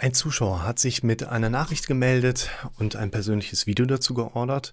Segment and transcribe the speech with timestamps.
[0.00, 4.72] Ein Zuschauer hat sich mit einer Nachricht gemeldet und ein persönliches Video dazu geordert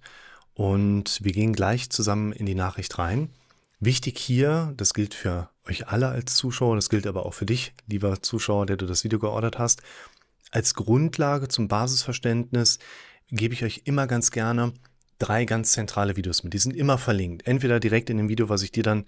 [0.54, 3.32] und wir gehen gleich zusammen in die Nachricht rein.
[3.80, 7.74] Wichtig hier, das gilt für euch alle als Zuschauer, das gilt aber auch für dich,
[7.88, 9.82] lieber Zuschauer, der du das Video geordert hast.
[10.52, 12.78] Als Grundlage zum Basisverständnis
[13.32, 14.74] gebe ich euch immer ganz gerne
[15.20, 16.54] drei ganz zentrale Videos mit.
[16.54, 17.48] Die sind immer verlinkt.
[17.48, 19.06] Entweder direkt in dem Video, was ich dir dann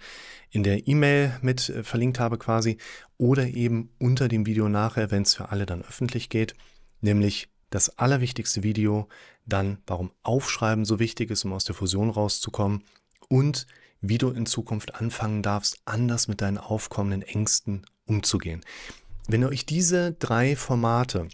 [0.50, 2.78] in der E-Mail mit äh, verlinkt habe quasi,
[3.16, 6.54] oder eben unter dem Video nachher, wenn es für alle dann öffentlich geht.
[7.00, 9.08] Nämlich das allerwichtigste Video,
[9.44, 12.84] dann warum Aufschreiben so wichtig ist, um aus der Fusion rauszukommen
[13.28, 13.66] und
[14.00, 18.62] wie du in Zukunft anfangen darfst, anders mit deinen aufkommenden Ängsten umzugehen.
[19.26, 21.28] Wenn ihr euch diese drei Formate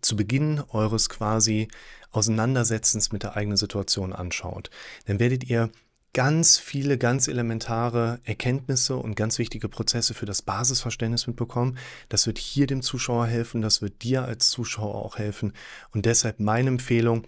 [0.00, 1.68] zu Beginn eures quasi
[2.16, 4.70] Auseinandersetzens mit der eigenen Situation anschaut,
[5.06, 5.70] dann werdet ihr
[6.16, 11.76] ganz viele ganz elementare Erkenntnisse und ganz wichtige Prozesse für das Basisverständnis mitbekommen.
[12.08, 15.52] Das wird hier dem Zuschauer helfen, das wird dir als Zuschauer auch helfen.
[15.90, 17.24] Und deshalb meine Empfehlung,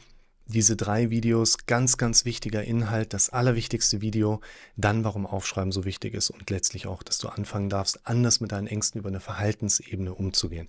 [0.47, 4.41] diese drei Videos, ganz, ganz wichtiger Inhalt, das allerwichtigste Video,
[4.79, 8.53] dann warum Aufschreiben so wichtig ist und letztlich auch, dass du anfangen darfst, anders mit
[8.53, 10.67] deinen Ängsten über eine Verhaltensebene umzugehen.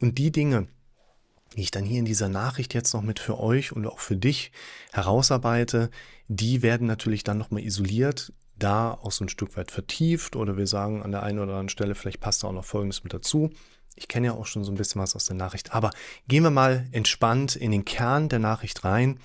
[0.00, 0.68] Und die Dinge,
[1.56, 4.16] die ich dann hier in dieser Nachricht jetzt noch mit für euch und auch für
[4.16, 4.52] dich
[4.92, 5.90] herausarbeite,
[6.28, 10.66] die werden natürlich dann nochmal isoliert, da auch so ein Stück weit vertieft oder wir
[10.66, 13.50] sagen an der einen oder anderen Stelle, vielleicht passt da auch noch Folgendes mit dazu.
[13.96, 15.90] Ich kenne ja auch schon so ein bisschen was aus der Nachricht, aber
[16.28, 19.18] gehen wir mal entspannt in den Kern der Nachricht rein.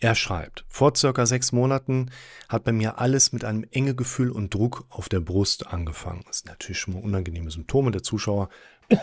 [0.00, 2.10] Er schreibt, vor circa sechs Monaten
[2.48, 6.22] hat bei mir alles mit einem enge Gefühl und Druck auf der Brust angefangen.
[6.26, 7.90] Das sind natürlich schon mal unangenehme Symptome.
[7.90, 8.48] Der Zuschauer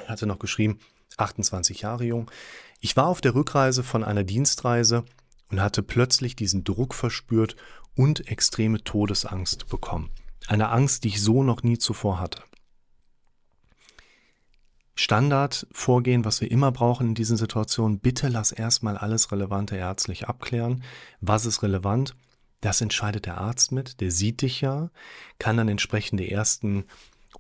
[0.08, 0.80] hatte noch geschrieben,
[1.18, 2.30] 28 Jahre jung.
[2.80, 5.04] Ich war auf der Rückreise von einer Dienstreise
[5.50, 7.56] und hatte plötzlich diesen Druck verspürt
[7.96, 10.10] und extreme Todesangst bekommen.
[10.48, 12.44] Eine Angst, die ich so noch nie zuvor hatte.
[14.96, 20.84] Standardvorgehen, was wir immer brauchen in diesen Situationen, bitte lass erstmal alles Relevante ärztlich abklären.
[21.22, 22.16] Was ist relevant?
[22.60, 24.92] Das entscheidet der Arzt mit, der sieht dich ja,
[25.40, 26.86] kann dann entsprechend die ersten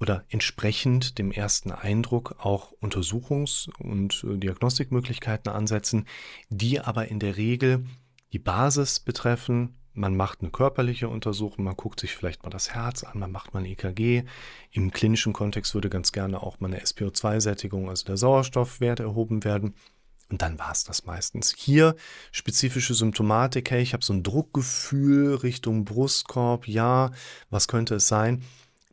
[0.01, 6.07] oder entsprechend dem ersten Eindruck auch Untersuchungs- und äh, Diagnostikmöglichkeiten ansetzen,
[6.49, 7.85] die aber in der Regel
[8.33, 9.75] die Basis betreffen.
[9.93, 13.53] Man macht eine körperliche Untersuchung, man guckt sich vielleicht mal das Herz an, man macht
[13.53, 14.23] mal ein EKG.
[14.71, 19.75] Im klinischen Kontext würde ganz gerne auch mal eine SPO2-Sättigung, also der Sauerstoffwert erhoben werden.
[20.29, 21.53] Und dann war es das meistens.
[21.55, 21.95] Hier
[22.31, 27.11] spezifische Symptomatik, hey, ich habe so ein Druckgefühl Richtung Brustkorb, ja,
[27.49, 28.41] was könnte es sein?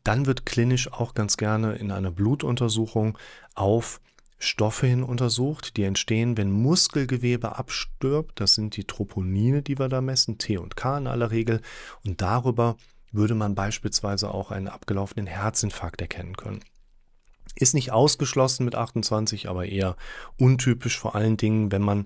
[0.03, 3.17] Dann wird klinisch auch ganz gerne in einer Blutuntersuchung
[3.55, 4.01] auf
[4.39, 8.39] Stoffe hin untersucht, die entstehen, wenn Muskelgewebe abstirbt.
[8.39, 11.61] Das sind die Troponine, die wir da messen, T und K in aller Regel.
[12.05, 12.77] Und darüber
[13.11, 16.61] würde man beispielsweise auch einen abgelaufenen Herzinfarkt erkennen können.
[17.55, 19.97] Ist nicht ausgeschlossen mit 28, aber eher
[20.37, 22.05] untypisch, vor allen Dingen, wenn man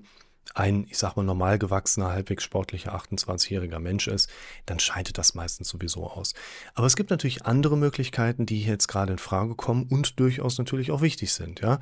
[0.54, 4.30] ein, ich sag mal, normal gewachsener, halbwegs sportlicher 28-jähriger Mensch ist,
[4.66, 6.34] dann scheidet das meistens sowieso aus.
[6.74, 10.58] Aber es gibt natürlich andere Möglichkeiten, die hier jetzt gerade in Frage kommen und durchaus
[10.58, 11.78] natürlich auch wichtig sind, ja.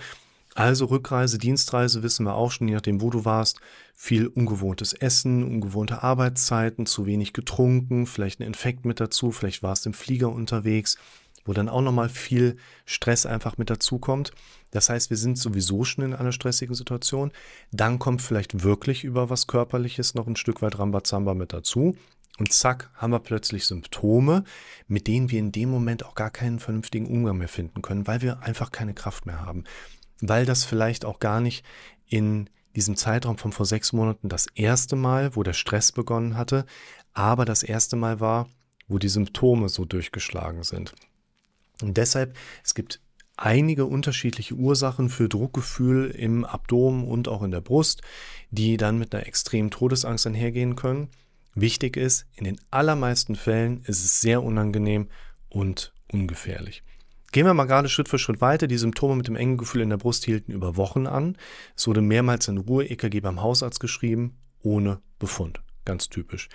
[0.54, 3.60] Also Rückreise, Dienstreise wissen wir auch schon, je nachdem, wo du warst,
[3.94, 9.86] viel ungewohntes Essen, ungewohnte Arbeitszeiten, zu wenig getrunken, vielleicht ein Infekt mit dazu, vielleicht warst
[9.86, 10.98] du im Flieger unterwegs,
[11.44, 14.32] wo dann auch nochmal viel Stress einfach mit dazu kommt.
[14.70, 17.32] Das heißt, wir sind sowieso schon in einer stressigen Situation.
[17.72, 21.96] Dann kommt vielleicht wirklich über was Körperliches noch ein Stück weit Rambazamba mit dazu.
[22.38, 24.44] Und zack, haben wir plötzlich Symptome,
[24.88, 28.22] mit denen wir in dem Moment auch gar keinen vernünftigen Umgang mehr finden können, weil
[28.22, 29.64] wir einfach keine Kraft mehr haben.
[30.20, 31.64] Weil das vielleicht auch gar nicht
[32.06, 36.64] in diesem Zeitraum von vor sechs Monaten das erste Mal, wo der Stress begonnen hatte,
[37.12, 38.48] aber das erste Mal war,
[38.88, 40.94] wo die Symptome so durchgeschlagen sind.
[41.82, 43.00] Und deshalb, es gibt
[43.36, 48.02] einige unterschiedliche Ursachen für Druckgefühl im Abdomen und auch in der Brust,
[48.50, 51.08] die dann mit einer extremen Todesangst einhergehen können.
[51.54, 55.08] Wichtig ist, in den allermeisten Fällen ist es sehr unangenehm
[55.48, 56.82] und ungefährlich.
[57.32, 58.66] Gehen wir mal gerade Schritt für Schritt weiter.
[58.66, 61.36] Die Symptome mit dem engen Gefühl in der Brust hielten über Wochen an.
[61.74, 65.62] Es wurde mehrmals in Ruhe-EKG beim Hausarzt geschrieben, ohne Befund.
[65.86, 66.48] Ganz typisch.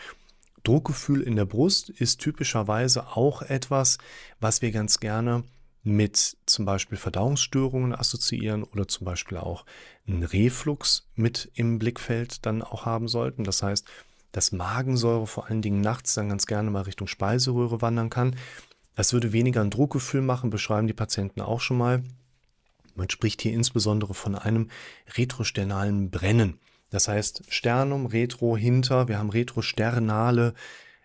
[0.68, 3.98] Druckgefühl in der Brust ist typischerweise auch etwas,
[4.40, 5.44] was wir ganz gerne
[5.84, 9.66] mit zum Beispiel Verdauungsstörungen assoziieren oder zum Beispiel auch
[10.06, 13.46] einen Reflux mit im Blickfeld dann auch haben sollten.
[13.46, 13.88] Das heißt,
[14.34, 18.36] dass Magensäure vor allen Dingen nachts dann ganz gerne mal Richtung Speiseröhre wandern kann.
[18.96, 22.04] Das würde weniger ein Druckgefühl machen, beschreiben die Patienten auch schon mal.
[22.96, 24.70] Man spricht hier insbesondere von einem
[25.16, 26.60] retrosternalen Brennen.
[26.90, 30.54] Das heißt, Sternum, Retro, hinter, wir haben retrosternale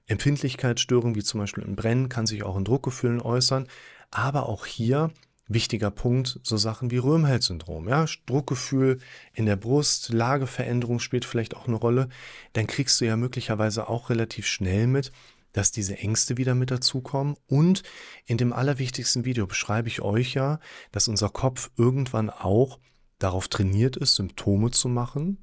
[0.06, 3.67] Empfindlichkeitsstörungen, wie zum Beispiel ein Brennen, kann sich auch in Druckgefühlen äußern.
[4.11, 5.11] Aber auch hier
[5.49, 8.99] wichtiger Punkt, so Sachen wie Röhmheld-Syndrom, ja, Druckgefühl
[9.34, 12.08] in der Brust, Lageveränderung spielt vielleicht auch eine Rolle,
[12.52, 15.12] dann kriegst du ja möglicherweise auch relativ schnell mit,
[15.52, 17.37] dass diese Ängste wieder mit dazukommen.
[17.46, 17.82] Und
[18.26, 20.61] in dem allerwichtigsten Video beschreibe ich euch ja,
[20.93, 22.79] dass unser Kopf irgendwann auch
[23.22, 25.38] darauf trainiert ist, Symptome zu machen,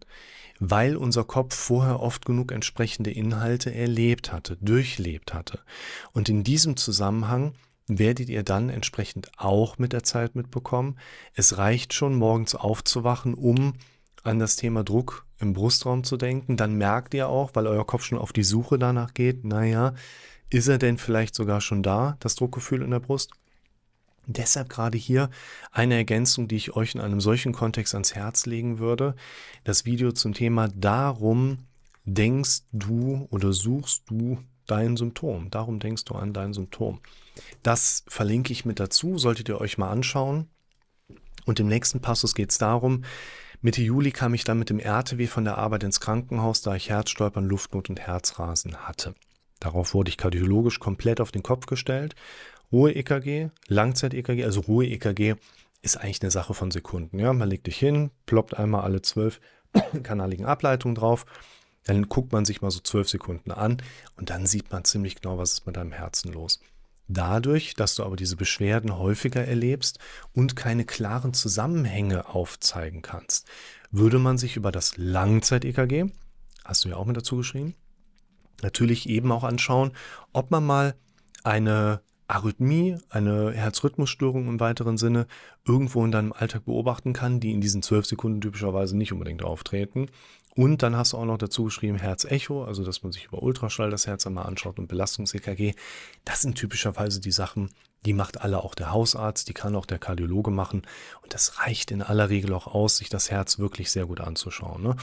[0.60, 5.60] weil unser Kopf vorher oft genug entsprechende Inhalte erlebt hatte, durchlebt hatte.
[6.12, 7.54] Und in diesem Zusammenhang
[7.88, 10.98] werdet ihr dann entsprechend auch mit der Zeit mitbekommen.
[11.34, 13.74] Es reicht schon, morgens aufzuwachen, um
[14.24, 16.58] an das Thema Druck im Brustraum zu denken.
[16.58, 19.94] Dann merkt ihr auch, weil euer Kopf schon auf die Suche danach geht, naja,
[20.50, 23.32] ist er denn vielleicht sogar schon da, das Druckgefühl in der Brust?
[24.32, 25.32] Deshalb gerade hier
[25.72, 29.16] eine Ergänzung, die ich euch in einem solchen Kontext ans Herz legen würde.
[29.64, 31.66] Das Video zum Thema Darum
[32.06, 34.38] denkst du oder suchst du
[34.68, 35.50] dein Symptom.
[35.50, 37.00] Darum denkst du an dein Symptom.
[37.64, 40.48] Das verlinke ich mit dazu, solltet ihr euch mal anschauen.
[41.46, 43.04] Und im nächsten Passus geht es darum,
[43.62, 46.90] Mitte Juli kam ich dann mit dem RTW von der Arbeit ins Krankenhaus, da ich
[46.90, 49.16] Herzstolpern, Luftnot und Herzrasen hatte.
[49.60, 52.16] Darauf wurde ich kardiologisch komplett auf den Kopf gestellt.
[52.72, 55.36] Ruhe-EKG, Langzeit-EKG, also Ruhe-EKG
[55.82, 57.20] ist eigentlich eine Sache von Sekunden.
[57.20, 59.40] Ja, man legt dich hin, ploppt einmal alle zwölf
[60.04, 61.26] kanaligen Ableitungen drauf,
[61.86, 63.78] dann guckt man sich mal so zwölf Sekunden an
[64.18, 66.60] und dann sieht man ziemlich genau, was ist mit deinem Herzen los.
[67.08, 69.98] Dadurch, dass du aber diese Beschwerden häufiger erlebst
[70.34, 73.48] und keine klaren Zusammenhänge aufzeigen kannst,
[73.90, 76.12] würde man sich über das Langzeit-EKG,
[76.64, 77.74] hast du ja auch mit dazu geschrieben,
[78.62, 79.94] natürlich eben auch anschauen,
[80.34, 80.96] ob man mal
[81.44, 85.26] eine Arrhythmie, eine Herzrhythmusstörung im weiteren Sinne
[85.68, 90.10] irgendwo in deinem Alltag beobachten kann, die in diesen zwölf Sekunden typischerweise nicht unbedingt auftreten.
[90.56, 93.90] Und dann hast du auch noch dazu geschrieben Herzecho, also dass man sich über Ultraschall
[93.90, 95.74] das Herz einmal anschaut und Belastungs-EKG.
[96.24, 97.72] Das sind typischerweise die Sachen,
[98.06, 100.84] die macht alle auch der Hausarzt, die kann auch der Kardiologe machen.
[101.24, 104.84] Und das reicht in aller Regel auch aus, sich das Herz wirklich sehr gut anzuschauen.
[104.84, 104.96] Ne?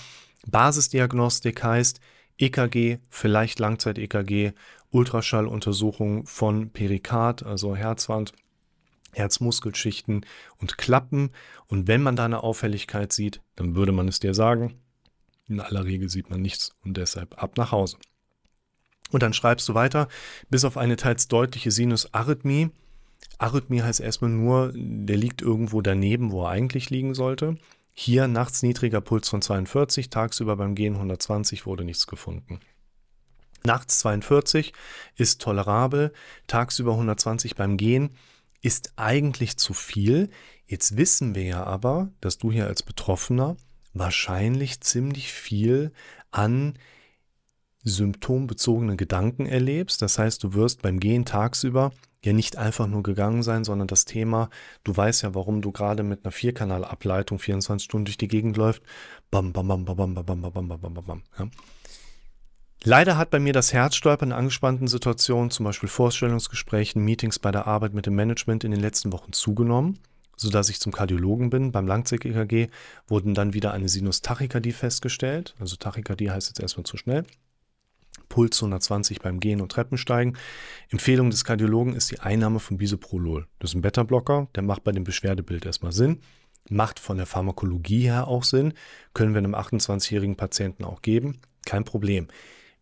[0.47, 2.01] Basisdiagnostik heißt
[2.39, 4.53] EKG, vielleicht Langzeit-EKG,
[4.97, 8.33] Ultraschalluntersuchung von Perikard, also Herzwand,
[9.13, 10.25] Herzmuskelschichten
[10.59, 11.33] und Klappen.
[11.67, 14.81] Und wenn man da eine Auffälligkeit sieht, dann würde man es dir sagen.
[15.49, 17.99] In aller Regel sieht man nichts und deshalb ab nach Hause.
[19.11, 20.09] Und dann schreibst du weiter,
[20.49, 22.71] bis auf eine teils deutliche Sinusarrhythmie.
[23.37, 27.59] Arrhythmie heißt erstmal nur, der liegt irgendwo daneben, wo er eigentlich liegen sollte.
[27.93, 32.61] Hier nachts niedriger Puls von 42, tagsüber beim Gehen 120 wurde nichts gefunden.
[33.67, 34.73] Nachts 42
[35.17, 36.13] ist tolerabel,
[36.47, 38.11] tagsüber 120 beim Gehen
[38.63, 40.31] ist eigentlich zu viel.
[40.67, 43.57] Jetzt wissen wir ja aber, dass du hier als Betroffener
[43.93, 45.93] wahrscheinlich ziemlich viel
[46.31, 46.79] an
[47.83, 50.03] symptombezogenen Gedanken erlebst.
[50.03, 51.93] Das heißt, du wirst beim Gehen tagsüber
[52.25, 54.51] ja nicht einfach nur gegangen sein, sondern das Thema,
[54.85, 58.83] du weißt ja, warum du gerade mit einer Vierkanalableitung 24 Stunden durch die Gegend läuft.
[59.31, 61.23] Bam, bam, bam, bam, bam, bam, bam, bam, bam, bam, bam, bam.
[61.39, 61.49] Ja.
[62.89, 67.67] Leider hat bei mir das Herzstolpern in angespannten Situationen, zum Beispiel Vorstellungsgesprächen, Meetings bei der
[67.67, 69.99] Arbeit mit dem Management in den letzten Wochen zugenommen
[70.37, 71.73] sodass ich zum Kardiologen bin.
[71.73, 72.69] Beim Langzeit-EKG
[73.09, 75.55] wurden dann wieder eine Sinustachykardie festgestellt.
[75.59, 77.25] Also Tachykardie heißt jetzt erstmal zu schnell.
[78.29, 80.37] Puls 120 beim Gehen und Treppensteigen.
[80.91, 83.47] Empfehlung des Kardiologen ist die Einnahme von Bisoprolol.
[83.59, 86.21] Das ist ein Beta-Blocker, der macht bei dem Beschwerdebild erstmal Sinn.
[86.69, 88.75] Macht von der Pharmakologie her auch Sinn.
[89.15, 91.39] Können wir einem 28-jährigen Patienten auch geben.
[91.65, 92.29] Kein Problem.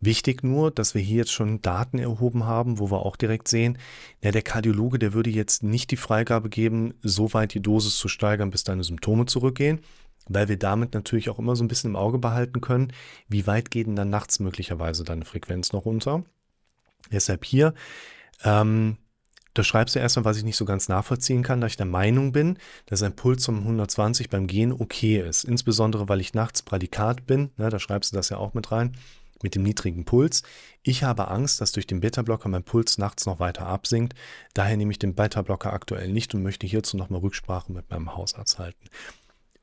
[0.05, 3.79] Wichtig nur, dass wir hier jetzt schon Daten erhoben haben, wo wir auch direkt sehen,
[4.21, 8.07] ja, der Kardiologe, der würde jetzt nicht die Freigabe geben, so weit die Dosis zu
[8.07, 9.79] steigern, bis deine Symptome zurückgehen,
[10.27, 12.93] weil wir damit natürlich auch immer so ein bisschen im Auge behalten können,
[13.27, 16.23] wie weit geht denn dann nachts möglicherweise deine Frequenz noch runter.
[17.11, 17.73] Deshalb hier,
[18.43, 18.97] ähm,
[19.55, 22.31] da schreibst du erstmal, was ich nicht so ganz nachvollziehen kann, da ich der Meinung
[22.31, 25.45] bin, dass ein Puls um 120 beim Gehen okay ist.
[25.45, 28.95] Insbesondere, weil ich nachts Prädikat bin, ne, da schreibst du das ja auch mit rein
[29.43, 30.43] mit dem niedrigen Puls.
[30.83, 34.13] Ich habe Angst, dass durch den Beta-Blocker mein Puls nachts noch weiter absinkt.
[34.53, 38.59] Daher nehme ich den Beta-Blocker aktuell nicht und möchte hierzu nochmal Rücksprache mit meinem Hausarzt
[38.59, 38.87] halten.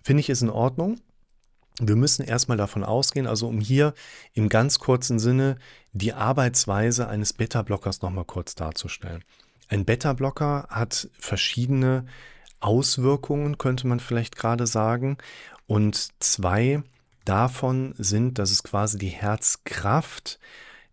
[0.02, 1.00] Finde ich es in Ordnung.
[1.80, 3.94] Wir müssen erstmal davon ausgehen, also um hier
[4.34, 5.56] im ganz kurzen Sinne
[5.92, 9.24] die Arbeitsweise eines Beta-Blockers nochmal kurz darzustellen.
[9.68, 12.04] Ein Beta-Blocker hat verschiedene
[12.60, 15.16] Auswirkungen, könnte man vielleicht gerade sagen.
[15.66, 16.82] Und zwei
[17.24, 20.38] davon sind, dass es quasi die Herzkraft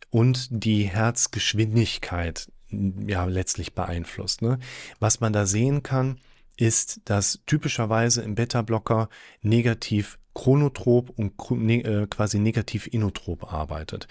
[0.10, 4.42] und die Herzgeschwindigkeit ja letztlich beeinflusst.
[4.42, 4.60] Ne?
[5.00, 6.20] Was man da sehen kann,
[6.58, 9.10] ist, dass typischerweise im Beta-Blocker
[9.42, 14.08] negativ chronotrop und ne, äh, quasi negativ inotrop arbeitet.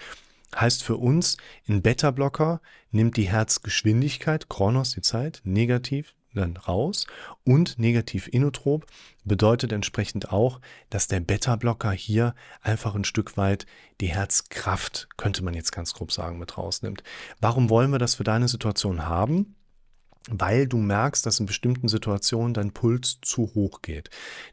[0.55, 2.59] Heißt für uns, in Beta-Blocker
[2.91, 7.05] nimmt die Herzgeschwindigkeit, Chronos die Zeit, negativ, dann raus.
[7.43, 8.85] Und negativ inotrop
[9.23, 13.65] bedeutet entsprechend auch, dass der Beta-Blocker hier einfach ein Stück weit
[14.01, 17.03] die Herzkraft, könnte man jetzt ganz grob sagen, mit rausnimmt.
[17.39, 19.55] Warum wollen wir das für deine Situation haben?
[20.29, 24.09] weil du merkst, dass in bestimmten Situationen dein Puls zu hoch geht.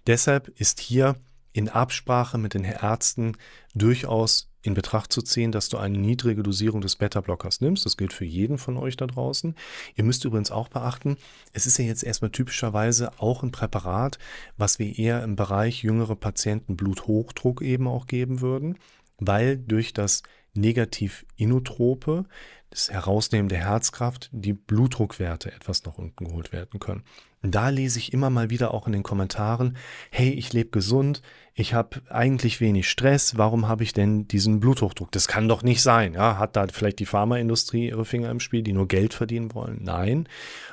[0.07, 1.17] Deshalb ist hier
[1.53, 3.37] in Absprache mit den Ärzten
[3.75, 7.85] durchaus in Betracht zu ziehen, dass du eine niedrige Dosierung des Beta-Blockers nimmst.
[7.87, 9.55] Das gilt für jeden von euch da draußen.
[9.95, 11.17] Ihr müsst übrigens auch beachten,
[11.53, 14.19] es ist ja jetzt erstmal typischerweise auch ein Präparat,
[14.57, 18.79] was wir eher im Bereich jüngere Patienten Bluthochdruck eben auch geben würden,
[19.19, 20.23] weil durch das
[20.57, 22.25] negativ inotrope
[22.71, 27.05] das Herausnehmen der Herzkraft, die Blutdruckwerte etwas nach unten geholt werden können.
[27.43, 29.77] Da lese ich immer mal wieder auch in den Kommentaren,
[30.11, 31.23] hey, ich lebe gesund,
[31.55, 35.13] ich habe eigentlich wenig Stress, warum habe ich denn diesen Bluthochdruck?
[35.13, 36.15] Das kann doch nicht sein.
[36.15, 39.79] Ja, hat da vielleicht die Pharmaindustrie ihre Finger im Spiel, die nur Geld verdienen wollen?
[39.83, 40.29] Nein,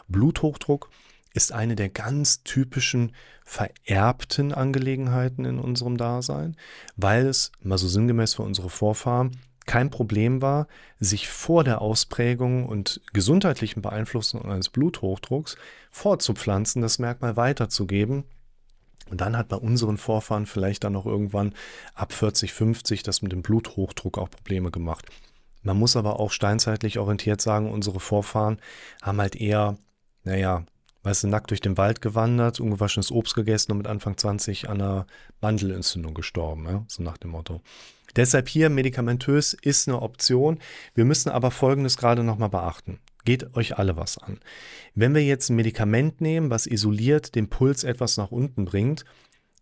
[0.08, 0.90] Bluthochdruck
[1.34, 3.14] ist eine der ganz typischen
[3.46, 6.56] vererbten Angelegenheiten in unserem Dasein,
[6.96, 10.68] weil es, mal so sinngemäß für unsere Vorfahren, kein Problem war,
[11.00, 15.58] sich vor der Ausprägung und gesundheitlichen Beeinflussung eines Bluthochdrucks
[15.92, 18.24] fortzupflanzen, das Merkmal weiterzugeben.
[19.10, 21.54] Und dann hat bei unseren Vorfahren vielleicht dann noch irgendwann
[21.94, 25.06] ab 40, 50 das mit dem Bluthochdruck auch Probleme gemacht.
[25.62, 28.60] Man muss aber auch steinzeitlich orientiert sagen, unsere Vorfahren
[29.02, 29.78] haben halt eher,
[30.24, 30.66] naja,
[31.04, 34.82] weißt du, nackt durch den Wald gewandert, ungewaschenes Obst gegessen und mit Anfang 20 an
[34.82, 35.08] einer
[35.42, 36.86] Mandelentzündung gestorben, ja?
[36.88, 37.62] so nach dem Motto.
[38.16, 40.60] Deshalb hier medikamentös ist eine Option.
[40.94, 43.00] Wir müssen aber Folgendes gerade nochmal beachten.
[43.26, 44.40] Geht euch alle was an.
[44.94, 49.06] Wenn wir jetzt ein Medikament nehmen, was isoliert den Puls etwas nach unten bringt,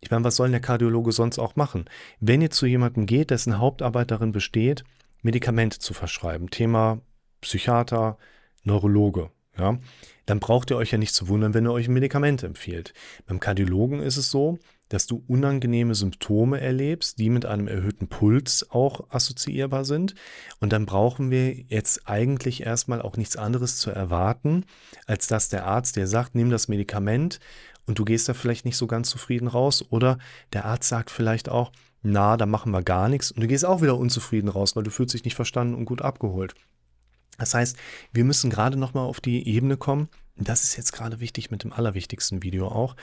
[0.00, 1.84] ich meine, was soll der Kardiologe sonst auch machen?
[2.18, 4.84] Wenn ihr zu jemandem geht, dessen Hauptarbeit darin besteht,
[5.22, 7.00] Medikamente zu verschreiben, Thema
[7.40, 8.18] Psychiater,
[8.64, 9.78] Neurologe, ja,
[10.26, 12.94] dann braucht ihr euch ja nicht zu wundern, wenn er euch ein Medikament empfiehlt.
[13.26, 18.66] Beim Kardiologen ist es so, dass du unangenehme Symptome erlebst, die mit einem erhöhten Puls
[18.70, 20.14] auch assoziierbar sind.
[20.60, 24.64] Und dann brauchen wir jetzt eigentlich erstmal auch nichts anderes zu erwarten,
[25.06, 27.40] als dass der Arzt dir sagt, nimm das Medikament
[27.86, 29.84] und du gehst da vielleicht nicht so ganz zufrieden raus.
[29.90, 30.18] Oder
[30.52, 33.32] der Arzt sagt vielleicht auch, na, da machen wir gar nichts.
[33.32, 36.02] Und du gehst auch wieder unzufrieden raus, weil du fühlst dich nicht verstanden und gut
[36.02, 36.54] abgeholt.
[37.38, 37.76] Das heißt,
[38.12, 40.08] wir müssen gerade nochmal auf die Ebene kommen.
[40.36, 42.96] Das ist jetzt gerade wichtig mit dem allerwichtigsten Video auch.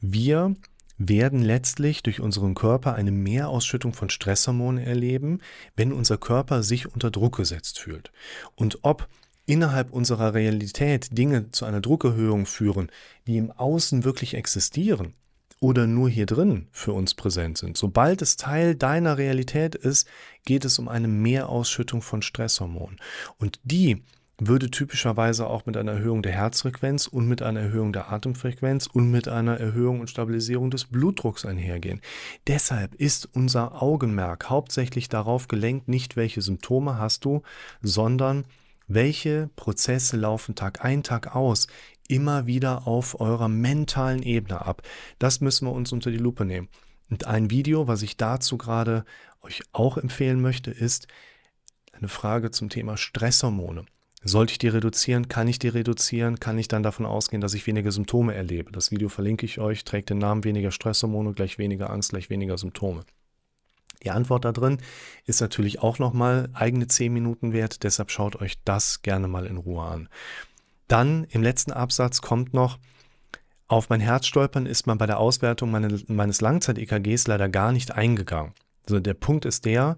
[0.00, 0.54] Wir
[0.98, 5.40] werden letztlich durch unseren Körper eine Mehrausschüttung von Stresshormonen erleben,
[5.74, 8.12] wenn unser Körper sich unter Druck gesetzt fühlt.
[8.54, 9.08] Und ob
[9.46, 12.90] innerhalb unserer Realität Dinge zu einer Druckerhöhung führen,
[13.26, 15.14] die im Außen wirklich existieren
[15.62, 17.76] oder nur hier drin für uns präsent sind.
[17.76, 20.08] Sobald es Teil deiner Realität ist,
[20.44, 22.98] geht es um eine Mehrausschüttung von Stresshormonen.
[23.38, 24.02] Und die
[24.40, 29.12] würde typischerweise auch mit einer Erhöhung der Herzfrequenz und mit einer Erhöhung der Atemfrequenz und
[29.12, 32.00] mit einer Erhöhung und Stabilisierung des Blutdrucks einhergehen.
[32.48, 37.42] Deshalb ist unser Augenmerk hauptsächlich darauf gelenkt, nicht welche Symptome hast du,
[37.82, 38.46] sondern
[38.88, 41.68] welche Prozesse laufen Tag ein, Tag aus
[42.12, 44.82] immer wieder auf eurer mentalen Ebene ab.
[45.18, 46.68] Das müssen wir uns unter die Lupe nehmen.
[47.08, 49.04] Und ein Video, was ich dazu gerade
[49.40, 51.08] euch auch empfehlen möchte, ist
[51.92, 53.86] eine Frage zum Thema Stresshormone.
[54.22, 55.28] Sollte ich die reduzieren?
[55.28, 56.38] Kann ich die reduzieren?
[56.38, 58.70] Kann ich dann davon ausgehen, dass ich weniger Symptome erlebe?
[58.72, 62.58] Das Video verlinke ich euch, trägt den Namen weniger Stresshormone, gleich weniger Angst, gleich weniger
[62.58, 63.04] Symptome.
[64.02, 64.78] Die Antwort da drin
[65.24, 69.56] ist natürlich auch nochmal eigene 10 Minuten wert, deshalb schaut euch das gerne mal in
[69.56, 70.08] Ruhe an.
[70.92, 72.78] Dann im letzten Absatz kommt noch,
[73.66, 78.52] auf mein Herzstolpern ist man bei der Auswertung meine, meines Langzeit-EKGs leider gar nicht eingegangen.
[78.84, 79.96] Also der Punkt ist der,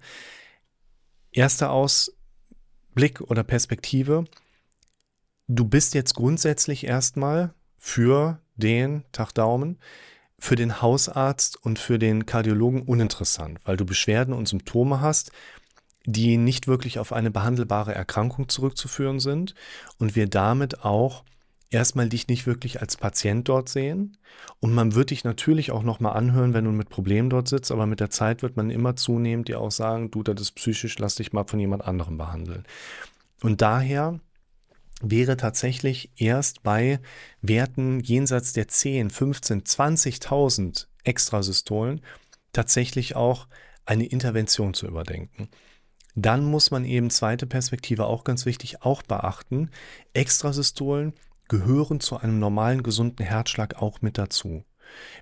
[1.33, 2.17] erster Aus,
[2.95, 4.27] Blick oder Perspektive.
[5.49, 9.81] Du bist jetzt grundsätzlich erstmal für den Tag Daumen,
[10.39, 15.33] für den Hausarzt und für den Kardiologen uninteressant, weil du Beschwerden und Symptome hast,
[16.07, 19.55] die nicht wirklich auf eine behandelbare Erkrankung zurückzuführen sind
[19.99, 21.25] und wir damit auch
[21.71, 24.17] erstmal dich nicht wirklich als Patient dort sehen
[24.61, 27.87] und man wird dich natürlich auch nochmal anhören, wenn du mit Problemen dort sitzt, aber
[27.87, 31.17] mit der Zeit wird man immer zunehmend dir auch sagen, du, das ist psychisch, lass
[31.17, 32.65] dich mal von jemand anderem behandeln.
[33.43, 34.21] Und daher
[35.03, 37.01] wäre tatsächlich erst bei
[37.43, 42.01] Werten jenseits der 10, 15, 20.000 Extrasystolen
[42.53, 43.49] tatsächlich auch
[43.85, 45.49] eine Intervention zu überdenken.
[46.15, 49.71] Dann muss man eben zweite Perspektive auch ganz wichtig auch beachten.
[50.13, 51.13] Extrasystolen
[51.49, 54.65] gehören zu einem normalen gesunden Herzschlag auch mit dazu.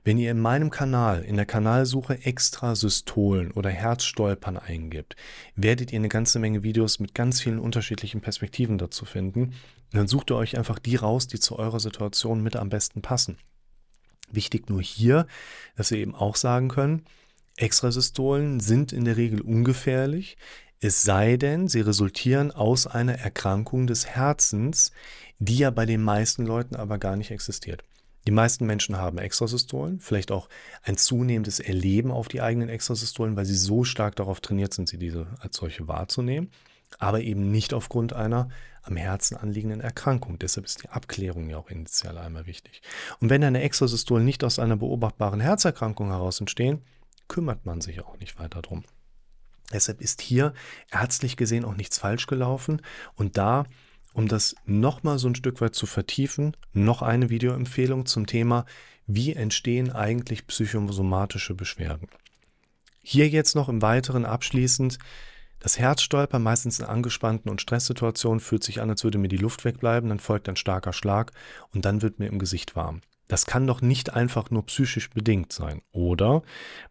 [0.05, 5.17] Wenn ihr in meinem Kanal, in der Kanalsuche Extrasystolen oder Herzstolpern eingibt,
[5.55, 9.41] werdet ihr eine ganze Menge Videos mit ganz vielen unterschiedlichen Perspektiven dazu finden.
[9.43, 9.55] Und
[9.93, 13.39] dann sucht ihr euch einfach die raus, die zu eurer Situation mit am besten passen.
[14.31, 15.27] Wichtig nur hier,
[15.77, 17.05] dass wir eben auch sagen können,
[17.57, 20.39] Extrasystolen sind in der Regel ungefährlich,
[20.85, 24.91] es sei denn, sie resultieren aus einer Erkrankung des Herzens,
[25.39, 27.85] die ja bei den meisten Leuten aber gar nicht existiert.
[28.27, 30.49] Die meisten Menschen haben Extrasystolen, vielleicht auch
[30.83, 34.99] ein zunehmendes Erleben auf die eigenen Extrasystolen, weil sie so stark darauf trainiert sind, sie
[34.99, 36.51] diese als solche wahrzunehmen,
[36.99, 38.49] aber eben nicht aufgrund einer
[38.83, 40.41] am Herzen anliegenden Erkrankung.
[40.41, 42.83] Deshalb ist die Abklärung ja auch initial einmal wichtig.
[43.21, 46.83] Und wenn eine Extrasystole nicht aus einer beobachtbaren Herzerkrankung heraus entstehen,
[47.29, 48.83] kümmert man sich auch nicht weiter drum.
[49.73, 50.55] Deshalb ist hier
[50.91, 52.83] ärztlich gesehen auch nichts falsch gelaufen
[53.15, 53.65] und da
[54.13, 58.67] um das nochmal so ein Stück weit zu vertiefen, noch eine Videoempfehlung zum Thema,
[59.07, 62.09] wie entstehen eigentlich psychosomatische Beschwerden.
[63.03, 64.99] Hier jetzt noch im Weiteren abschließend,
[65.59, 69.65] das Herzstolpern, meistens in angespannten und Stresssituationen, fühlt sich an, als würde mir die Luft
[69.65, 71.33] wegbleiben, dann folgt ein starker Schlag
[71.73, 73.01] und dann wird mir im Gesicht warm.
[73.33, 75.81] Das kann doch nicht einfach nur psychisch bedingt sein.
[75.91, 76.43] Oder,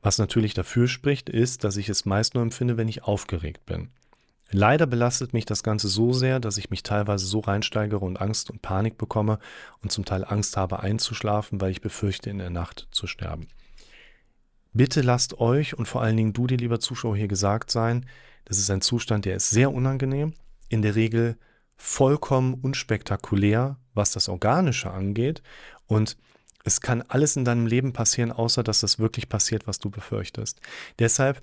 [0.02, 3.90] was natürlich dafür spricht, ist, dass ich es meist nur empfinde, wenn ich aufgeregt bin.
[4.50, 8.50] Leider belastet mich das Ganze so sehr, dass ich mich teilweise so reinsteigere und Angst
[8.50, 9.38] und Panik bekomme
[9.84, 13.48] und zum Teil Angst habe einzuschlafen, weil ich befürchte, in der Nacht zu sterben.
[14.74, 18.08] Bitte lasst euch und vor allen Dingen du, dir lieber Zuschauer, hier gesagt sein,
[18.46, 20.34] das ist ein Zustand, der ist sehr unangenehm,
[20.70, 21.38] in der Regel
[21.78, 25.44] vollkommen unspektakulär, was das Organische angeht
[25.86, 26.18] und
[26.64, 30.60] es kann alles in deinem Leben passieren, außer dass das wirklich passiert, was du befürchtest.
[31.00, 31.42] Deshalb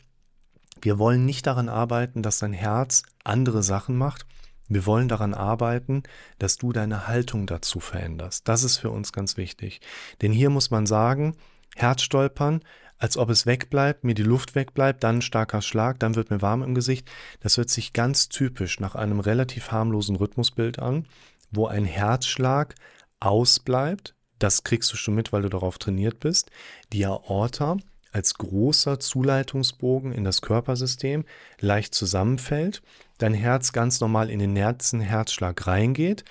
[0.81, 4.27] wir wollen nicht daran arbeiten, dass dein Herz andere Sachen macht.
[4.69, 6.03] Wir wollen daran arbeiten,
[6.39, 8.47] dass du deine Haltung dazu veränderst.
[8.47, 9.81] Das ist für uns ganz wichtig.
[10.21, 11.37] Denn hier muss man sagen,
[11.75, 12.61] Herzstolpern,
[12.99, 16.43] als ob es wegbleibt, mir die Luft wegbleibt, dann ein starker Schlag, dann wird mir
[16.43, 17.11] warm im Gesicht.
[17.41, 21.07] Das hört sich ganz typisch nach einem relativ harmlosen Rhythmusbild an,
[21.51, 22.75] wo ein Herzschlag
[23.21, 24.15] ausbleibt.
[24.38, 26.50] Das kriegst du schon mit, weil du darauf trainiert bist.
[26.92, 27.76] Die Aorta
[28.12, 31.25] als großer Zuleitungsbogen in das Körpersystem
[31.61, 32.82] leicht zusammenfällt,
[33.19, 36.25] dein Herz ganz normal in den nächsten Herzschlag reingeht,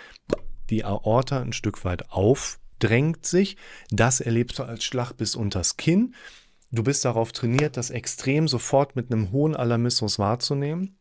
[0.70, 3.58] die Aorta ein Stück weit aufdrängt sich,
[3.90, 6.16] das erlebst du als Schlag bis unters Kinn.
[6.72, 10.98] Du bist darauf trainiert, das extrem sofort mit einem hohen Alarmismus wahrzunehmen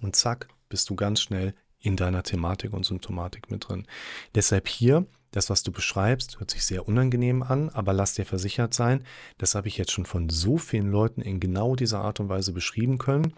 [0.00, 3.86] und zack, bist du ganz schnell in deiner Thematik und Symptomatik mit drin.
[4.34, 8.72] Deshalb hier das, was du beschreibst, hört sich sehr unangenehm an, aber lass dir versichert
[8.72, 9.02] sein,
[9.38, 12.52] das habe ich jetzt schon von so vielen Leuten in genau dieser Art und Weise
[12.52, 13.34] beschrieben können,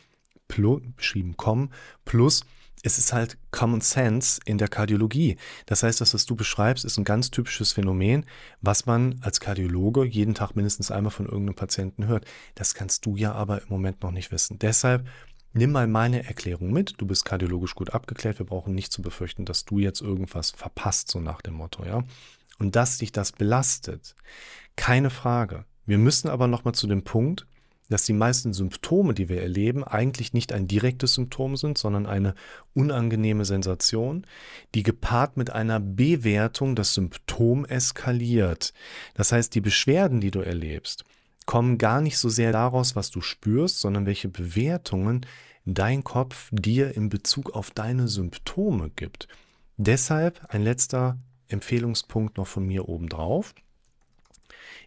[0.49, 1.71] plus, beschrieben kommen,
[2.05, 2.45] plus
[2.85, 5.39] es ist halt Common Sense in der Kardiologie.
[5.65, 8.27] Das heißt, das, was du beschreibst, ist ein ganz typisches Phänomen,
[8.61, 12.27] was man als Kardiologe jeden Tag mindestens einmal von irgendeinem Patienten hört.
[12.55, 14.59] Das kannst du ja aber im Moment noch nicht wissen.
[14.59, 15.09] Deshalb
[15.55, 16.95] nimm mal meine Erklärung mit.
[16.99, 18.39] Du bist kardiologisch gut abgeklärt.
[18.39, 22.05] Wir brauchen nicht zu befürchten, dass du jetzt irgendwas verpasst, so nach dem Motto, ja.
[22.59, 24.15] Und dass dich das belastet,
[24.77, 25.65] keine Frage.
[25.87, 27.47] Wir müssen aber nochmal zu dem Punkt,
[27.89, 32.35] dass die meisten Symptome, die wir erleben, eigentlich nicht ein direktes Symptom sind, sondern eine
[32.73, 34.27] unangenehme Sensation,
[34.75, 38.73] die gepaart mit einer Bewertung das Symptom eskaliert.
[39.15, 41.05] Das heißt, die Beschwerden, die du erlebst,
[41.47, 45.27] kommen gar nicht so sehr daraus, was du spürst, sondern welche Bewertungen
[45.65, 49.29] dein Kopf dir in Bezug auf deine Symptome gibt.
[49.77, 53.55] Deshalb ein letzter Empfehlungspunkt noch von mir obendrauf.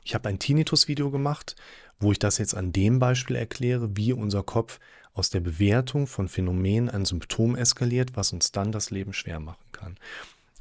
[0.03, 1.55] Ich habe ein Tinnitus-Video gemacht,
[1.99, 4.79] wo ich das jetzt an dem Beispiel erkläre, wie unser Kopf
[5.13, 9.65] aus der Bewertung von Phänomenen ein Symptom eskaliert, was uns dann das Leben schwer machen
[9.71, 9.97] kann.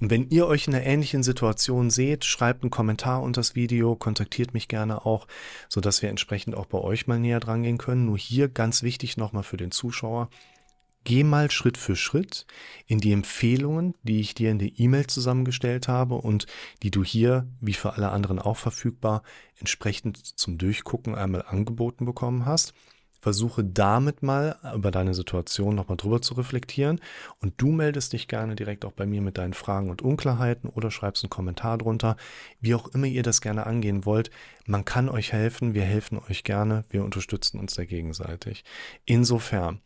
[0.01, 3.97] Und wenn ihr euch in einer ähnlichen Situation seht, schreibt einen Kommentar unter das Video,
[3.97, 5.27] kontaktiert mich gerne auch,
[5.69, 8.05] sodass wir entsprechend auch bei euch mal näher dran gehen können.
[8.05, 10.29] Nur hier ganz wichtig nochmal für den Zuschauer.
[11.05, 12.47] Geh mal Schritt für Schritt
[12.87, 16.47] in die Empfehlungen, die ich dir in der E-Mail zusammengestellt habe und
[16.83, 19.23] die du hier, wie für alle anderen auch verfügbar,
[19.59, 22.75] entsprechend zum Durchgucken einmal angeboten bekommen hast.
[23.27, 27.01] Versuche damit mal über deine Situation nochmal drüber zu reflektieren.
[27.43, 30.93] Und du meldest dich gerne direkt auch bei mir mit deinen Fragen und Unklarheiten oder
[30.93, 32.17] schreibst einen Kommentar drunter,
[32.61, 34.31] wie auch immer ihr das gerne angehen wollt.
[34.65, 38.63] Man kann euch helfen, wir helfen euch gerne, wir unterstützen uns da gegenseitig.
[39.07, 39.81] Insofern,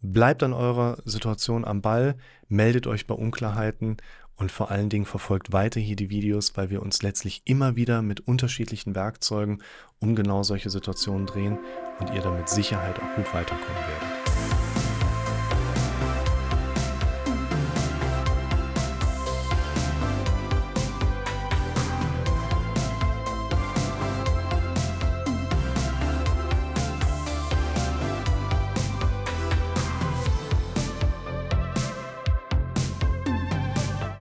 [0.00, 2.16] bleibt an eurer Situation am Ball,
[2.48, 3.98] meldet euch bei Unklarheiten
[4.36, 8.02] und vor allen Dingen verfolgt weiter hier die Videos, weil wir uns letztlich immer wieder
[8.02, 9.62] mit unterschiedlichen Werkzeugen
[10.00, 11.58] um genau solche Situationen drehen
[12.00, 14.71] und ihr damit Sicherheit auch gut weiterkommen werdet.